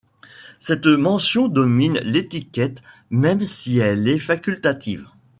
[0.59, 5.07] Cette mention domine l'étiquette même si elle est facultative.